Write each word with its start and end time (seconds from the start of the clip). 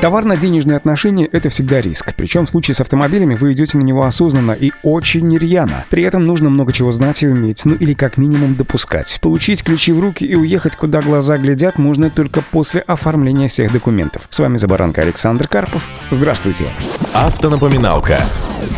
Товарно-денежные 0.00 0.76
отношения– 0.76 1.24
это 1.32 1.48
всегда 1.48 1.80
риск. 1.80 2.12
Причем 2.16 2.44
в 2.44 2.50
случае 2.50 2.74
с 2.74 2.80
автомобилями 2.82 3.34
вы 3.34 3.54
идете 3.54 3.78
на 3.78 3.82
него 3.82 4.04
осознанно 4.04 4.52
и 4.52 4.70
очень 4.82 5.36
рьяно. 5.36 5.86
При 5.88 6.02
этом 6.02 6.22
нужно 6.22 6.50
много 6.50 6.72
чего 6.72 6.92
знать 6.92 7.22
и 7.22 7.26
уметь, 7.26 7.64
ну 7.64 7.74
или 7.74 7.94
как 7.94 8.18
минимум 8.18 8.56
допускать. 8.56 9.18
Получить 9.22 9.64
ключи 9.64 9.92
в 9.92 10.00
руки 10.00 10.26
и 10.26 10.34
уехать, 10.34 10.76
куда 10.76 11.00
глаза 11.00 11.38
глядят, 11.38 11.78
можно 11.78 12.10
только 12.10 12.42
после 12.42 12.82
оформления 12.82 13.48
всех 13.48 13.72
документов. 13.72 14.26
С 14.28 14.38
вами 14.38 14.58
за 14.58 14.68
баранка 14.68 15.00
Александр 15.00 15.48
Карпов. 15.48 15.82
Здравствуйте. 16.10 16.66
Автонапоминалка. 17.14 18.18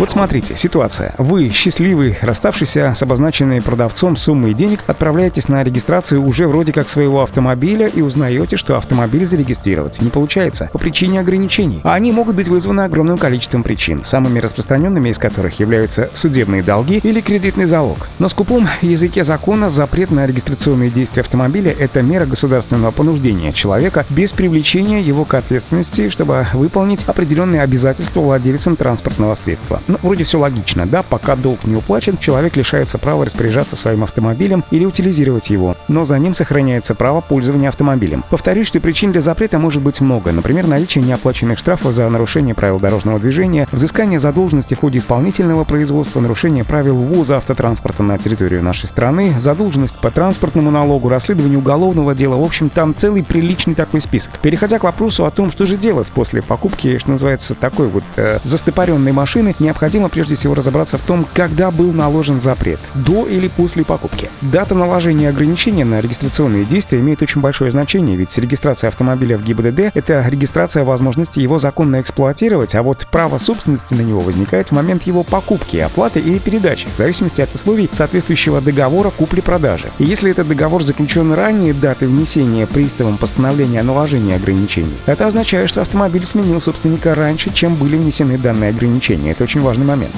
Вот 0.00 0.10
смотрите, 0.10 0.56
ситуация. 0.56 1.14
Вы, 1.18 1.50
счастливый, 1.50 2.16
расставшийся 2.22 2.94
с 2.94 3.02
обозначенной 3.02 3.60
продавцом 3.60 4.16
суммой 4.16 4.54
денег, 4.54 4.80
отправляетесь 4.86 5.48
на 5.48 5.62
регистрацию 5.62 6.24
уже 6.24 6.48
вроде 6.48 6.72
как 6.72 6.88
своего 6.88 7.22
автомобиля 7.22 7.86
и 7.86 8.00
узнаете, 8.00 8.56
что 8.56 8.78
автомобиль 8.78 9.26
зарегистрировать 9.26 10.00
не 10.00 10.08
получается 10.08 10.70
по 10.72 10.78
причине 10.78 11.20
ограничений. 11.20 11.80
А 11.84 11.94
они 11.94 12.12
могут 12.12 12.36
быть 12.36 12.48
вызваны 12.48 12.80
огромным 12.80 13.18
количеством 13.18 13.62
причин, 13.62 14.02
самыми 14.02 14.38
распространенными 14.38 15.10
из 15.10 15.18
которых 15.18 15.60
являются 15.60 16.08
судебные 16.14 16.62
долги 16.62 17.00
или 17.02 17.20
кредитный 17.20 17.66
залог. 17.66 18.08
На 18.18 18.28
скупом 18.28 18.68
языке 18.80 19.22
закона 19.22 19.68
запрет 19.68 20.10
на 20.10 20.26
регистрационные 20.26 20.88
действия 20.88 21.20
автомобиля– 21.20 21.74
это 21.78 22.00
мера 22.00 22.24
государственного 22.24 22.90
понуждения 22.90 23.52
человека 23.52 24.06
без 24.08 24.32
привлечения 24.32 25.02
его 25.02 25.26
к 25.26 25.34
ответственности, 25.34 26.08
чтобы 26.08 26.46
выполнить 26.54 27.04
определенные 27.04 27.60
обязательства 27.60 28.20
владельцам 28.20 28.76
транспортного 28.76 29.34
средства. 29.34 29.59
Ну, 29.88 29.98
вроде 30.02 30.24
все 30.24 30.38
логично, 30.38 30.86
да, 30.86 31.02
пока 31.02 31.36
долг 31.36 31.64
не 31.64 31.76
уплачен, 31.76 32.18
человек 32.18 32.56
лишается 32.56 32.98
права 32.98 33.24
распоряжаться 33.24 33.76
своим 33.76 34.04
автомобилем 34.04 34.64
или 34.70 34.84
утилизировать 34.84 35.50
его, 35.50 35.76
но 35.88 36.04
за 36.04 36.18
ним 36.18 36.34
сохраняется 36.34 36.94
право 36.94 37.20
пользования 37.20 37.68
автомобилем. 37.68 38.24
Повторюсь, 38.30 38.66
что 38.66 38.80
причин 38.80 39.12
для 39.12 39.20
запрета 39.20 39.58
может 39.58 39.82
быть 39.82 40.00
много, 40.00 40.32
например, 40.32 40.66
наличие 40.66 41.04
неоплаченных 41.04 41.58
штрафов 41.58 41.92
за 41.92 42.08
нарушение 42.08 42.54
правил 42.54 42.80
дорожного 42.80 43.18
движения, 43.18 43.66
взыскание 43.72 44.18
задолженности 44.18 44.74
в 44.74 44.80
ходе 44.80 44.98
исполнительного 44.98 45.64
производства, 45.64 46.20
нарушение 46.20 46.64
правил 46.64 46.96
ввоза 46.96 47.36
автотранспорта 47.36 48.02
на 48.02 48.18
территорию 48.18 48.62
нашей 48.62 48.86
страны, 48.88 49.34
задолженность 49.38 49.96
по 49.96 50.10
транспортному 50.10 50.70
налогу, 50.70 51.08
расследование 51.08 51.58
уголовного 51.58 52.14
дела, 52.14 52.36
в 52.36 52.44
общем, 52.44 52.70
там 52.70 52.94
целый 52.94 53.22
приличный 53.22 53.74
такой 53.74 54.00
список. 54.00 54.38
Переходя 54.40 54.78
к 54.78 54.84
вопросу 54.84 55.24
о 55.26 55.30
том, 55.30 55.50
что 55.50 55.66
же 55.66 55.76
делать 55.76 56.10
после 56.10 56.42
покупки, 56.42 56.98
что 56.98 57.10
называется, 57.10 57.54
такой 57.54 57.88
вот 57.88 58.04
э, 58.16 58.38
застопоренной 58.44 59.12
машины, 59.12 59.49
необходимо 59.58 59.80
необходимо 59.80 60.08
прежде 60.10 60.34
всего 60.34 60.54
разобраться 60.54 60.98
в 60.98 61.02
том, 61.02 61.26
когда 61.32 61.70
был 61.70 61.92
наложен 61.92 62.40
запрет, 62.40 62.78
до 62.94 63.26
или 63.26 63.48
после 63.48 63.84
покупки. 63.84 64.28
Дата 64.42 64.74
наложения 64.74 65.28
ограничения 65.30 65.84
на 65.84 66.00
регистрационные 66.00 66.64
действия 66.64 67.00
имеет 67.00 67.22
очень 67.22 67.40
большое 67.40 67.70
значение, 67.70 68.16
ведь 68.16 68.36
регистрация 68.38 68.88
автомобиля 68.88 69.38
в 69.38 69.42
ГИБДД— 69.42 69.92
это 69.94 70.26
регистрация 70.28 70.84
возможности 70.84 71.40
его 71.40 71.58
законно 71.58 72.00
эксплуатировать, 72.00 72.74
а 72.74 72.82
вот 72.82 73.06
право 73.10 73.38
собственности 73.38 73.94
на 73.94 74.02
него 74.02 74.20
возникает 74.20 74.68
в 74.68 74.72
момент 74.72 75.04
его 75.04 75.22
покупки, 75.22 75.78
оплаты 75.78 76.20
или 76.20 76.38
передачи, 76.38 76.86
в 76.92 76.96
зависимости 76.96 77.40
от 77.40 77.54
условий 77.54 77.88
соответствующего 77.90 78.60
договора 78.60 79.10
купли-продажи. 79.10 79.88
И 79.98 80.04
если 80.04 80.30
этот 80.30 80.46
договор 80.46 80.82
заключен 80.82 81.32
ранее 81.32 81.72
даты 81.72 82.06
внесения 82.06 82.66
приставом 82.66 83.16
постановления 83.16 83.80
о 83.80 83.84
наложении 83.84 84.36
ограничений, 84.36 84.94
это 85.06 85.26
означает, 85.26 85.68
что 85.68 85.80
автомобиль 85.80 86.26
сменил 86.26 86.60
собственника 86.60 87.14
раньше, 87.14 87.52
чем 87.52 87.74
были 87.74 87.96
внесены 87.96 88.38
данные 88.38 88.70
ограничения. 88.70 89.32
Это 89.40 89.44
очень 89.44 89.62
важный 89.62 89.86
момент. 89.86 90.12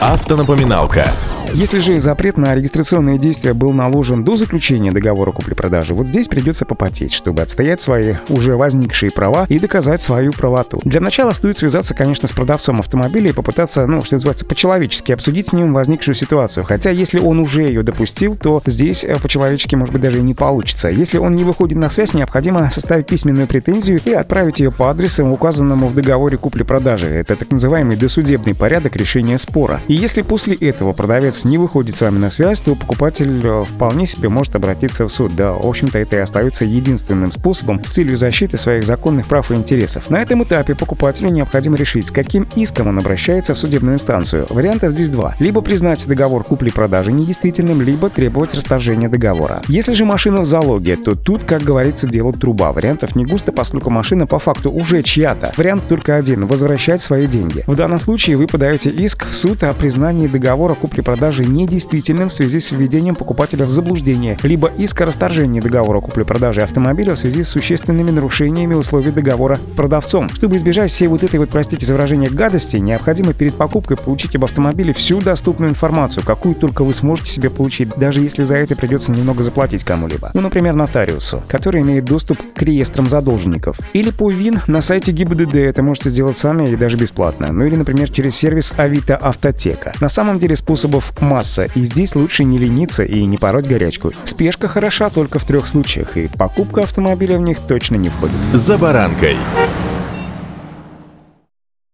Автонапоминалка. 0.00 1.04
Если 1.52 1.78
же 1.78 1.98
запрет 1.98 2.36
на 2.36 2.54
регистрационные 2.54 3.18
действия 3.18 3.54
был 3.54 3.72
наложен 3.72 4.22
до 4.22 4.36
заключения 4.36 4.92
договора 4.92 5.32
купли-продажи, 5.32 5.94
вот 5.94 6.06
здесь 6.06 6.28
придется 6.28 6.66
попотеть, 6.66 7.12
чтобы 7.12 7.40
отстоять 7.42 7.80
свои 7.80 8.16
уже 8.28 8.54
возникшие 8.54 9.10
права 9.10 9.46
и 9.48 9.58
доказать 9.58 10.00
свою 10.02 10.32
правоту. 10.32 10.78
Для 10.84 11.00
начала 11.00 11.32
стоит 11.32 11.56
связаться, 11.56 11.94
конечно, 11.94 12.28
с 12.28 12.32
продавцом 12.32 12.80
автомобиля 12.80 13.30
и 13.30 13.32
попытаться, 13.32 13.86
ну, 13.86 14.02
что 14.02 14.16
называется, 14.16 14.44
по-человечески 14.44 15.10
обсудить 15.10 15.48
с 15.48 15.52
ним 15.52 15.72
возникшую 15.72 16.14
ситуацию. 16.14 16.64
Хотя, 16.64 16.90
если 16.90 17.18
он 17.18 17.40
уже 17.40 17.62
ее 17.62 17.82
допустил, 17.82 18.36
то 18.36 18.62
здесь 18.66 19.04
э, 19.04 19.16
по-человечески, 19.16 19.74
может 19.74 19.94
быть, 19.94 20.02
даже 20.02 20.18
и 20.18 20.22
не 20.22 20.34
получится. 20.34 20.88
Если 20.88 21.16
он 21.18 21.32
не 21.32 21.44
выходит 21.44 21.78
на 21.78 21.88
связь, 21.88 22.12
необходимо 22.12 22.70
составить 22.70 23.06
письменную 23.06 23.48
претензию 23.48 24.00
и 24.04 24.12
отправить 24.12 24.60
ее 24.60 24.70
по 24.70 24.90
адресу, 24.90 25.26
указанному 25.26 25.88
в 25.88 25.94
договоре 25.94 26.36
купли-продажи. 26.36 27.06
Это 27.06 27.36
так 27.36 27.50
называемый 27.50 27.96
досудебный 27.96 28.54
порядок 28.54 28.67
решения 28.96 29.38
спора. 29.38 29.80
И 29.88 29.94
если 29.94 30.22
после 30.22 30.54
этого 30.56 30.92
продавец 30.92 31.44
не 31.44 31.58
выходит 31.58 31.96
с 31.96 32.00
вами 32.00 32.18
на 32.18 32.30
связь, 32.30 32.60
то 32.60 32.74
покупатель 32.74 33.40
э, 33.44 33.64
вполне 33.64 34.06
себе 34.06 34.28
может 34.28 34.54
обратиться 34.56 35.04
в 35.06 35.08
суд. 35.10 35.34
Да, 35.34 35.52
в 35.52 35.66
общем-то, 35.66 35.98
это 35.98 36.16
и 36.16 36.20
остается 36.20 36.64
единственным 36.64 37.32
способом 37.32 37.82
с 37.84 37.90
целью 37.90 38.16
защиты 38.16 38.58
своих 38.58 38.84
законных 38.84 39.26
прав 39.26 39.50
и 39.50 39.54
интересов. 39.54 40.10
На 40.10 40.20
этом 40.20 40.42
этапе 40.42 40.74
покупателю 40.74 41.30
необходимо 41.30 41.76
решить, 41.76 42.08
с 42.08 42.10
каким 42.10 42.46
иском 42.56 42.88
он 42.88 42.98
обращается 42.98 43.54
в 43.54 43.58
судебную 43.58 43.96
инстанцию. 43.96 44.46
Вариантов 44.50 44.92
здесь 44.92 45.08
два. 45.08 45.34
Либо 45.38 45.60
признать 45.60 46.06
договор 46.06 46.44
купли-продажи 46.44 47.12
недействительным, 47.12 47.82
либо 47.82 48.08
требовать 48.08 48.54
расторжения 48.54 49.08
договора. 49.08 49.62
Если 49.68 49.92
же 49.92 50.04
машина 50.04 50.40
в 50.40 50.44
залоге, 50.44 50.96
то 50.96 51.14
тут, 51.14 51.44
как 51.44 51.62
говорится, 51.62 52.06
дело 52.06 52.32
труба. 52.32 52.72
Вариантов 52.72 53.14
не 53.16 53.24
густо, 53.24 53.52
поскольку 53.52 53.90
машина 53.90 54.26
по 54.26 54.38
факту 54.38 54.70
уже 54.70 55.02
чья-то. 55.02 55.52
Вариант 55.56 55.84
только 55.88 56.16
один– 56.16 56.46
возвращать 56.48 57.00
свои 57.00 57.26
деньги. 57.26 57.64
В 57.66 57.76
данном 57.76 58.00
случае 58.00 58.36
вы 58.36 58.46
подаете 58.58 58.90
иск 58.90 59.24
в 59.28 59.36
суд 59.36 59.62
о 59.62 59.72
признании 59.72 60.26
договора 60.26 60.74
купли-продажи 60.74 61.18
продажи 61.18 61.44
недействительным 61.44 62.28
в 62.28 62.32
связи 62.32 62.60
с 62.60 62.70
введением 62.70 63.14
покупателя 63.14 63.64
в 63.64 63.70
заблуждение, 63.70 64.36
либо 64.42 64.70
иск 64.78 65.00
о 65.00 65.06
расторжении 65.06 65.60
договора 65.60 66.00
купли-продажи 66.00 66.62
автомобиля 66.62 67.14
в 67.14 67.18
связи 67.18 67.42
с 67.42 67.48
существенными 67.48 68.10
нарушениями 68.10 68.74
условий 68.74 69.10
договора 69.10 69.58
продавцом. 69.76 70.28
Чтобы 70.30 70.56
избежать 70.56 70.90
всей 70.90 71.08
вот 71.08 71.24
этой 71.24 71.38
вот, 71.38 71.50
простите 71.50 71.84
за 71.84 71.94
выражение, 71.94 72.30
гадости, 72.30 72.76
необходимо 72.76 73.32
перед 73.32 73.54
покупкой 73.54 73.96
получить 73.96 74.36
об 74.36 74.44
автомобиле 74.44 74.92
всю 74.92 75.20
доступную 75.20 75.70
информацию, 75.70 76.24
какую 76.24 76.54
только 76.54 76.84
вы 76.84 76.94
сможете 76.94 77.30
себе 77.30 77.50
получить, 77.50 77.88
даже 77.96 78.20
если 78.20 78.44
за 78.44 78.56
это 78.56 78.76
придется 78.76 79.12
немного 79.12 79.42
заплатить 79.42 79.84
кому-либо. 79.84 80.30
Ну, 80.34 80.40
например, 80.40 80.74
нотариусу, 80.74 81.42
который 81.48 81.82
имеет 81.82 82.04
доступ 82.04 82.38
к 82.54 82.62
реестрам 82.62 83.08
задолженников. 83.08 83.78
Или 83.92 84.10
по 84.10 84.30
ВИН 84.30 84.60
на 84.66 84.80
сайте 84.82 85.12
ГИБДД 85.12 85.56
это 85.56 85.82
можете 85.82 86.10
сделать 86.10 86.36
сами 86.36 86.68
и 86.68 86.76
даже 86.76 86.96
бесплатно. 86.96 87.52
Ну 87.52 87.64
или, 87.64 87.76
например, 87.76 88.10
через 88.10 88.34
сервис 88.48 88.72
Авито 88.78 89.14
Автотека. 89.14 89.92
На 90.00 90.08
самом 90.08 90.38
деле 90.38 90.56
способов 90.56 91.12
масса, 91.20 91.64
и 91.74 91.82
здесь 91.82 92.14
лучше 92.14 92.44
не 92.44 92.56
лениться 92.56 93.04
и 93.04 93.26
не 93.26 93.36
пороть 93.36 93.66
горячку. 93.66 94.12
Спешка 94.24 94.68
хороша 94.68 95.10
только 95.10 95.38
в 95.38 95.44
трех 95.44 95.68
случаях, 95.68 96.16
и 96.16 96.28
покупка 96.28 96.80
автомобиля 96.80 97.36
в 97.36 97.42
них 97.42 97.58
точно 97.58 97.96
не 97.96 98.08
входит. 98.08 98.36
За 98.54 98.78
баранкой. 98.78 99.36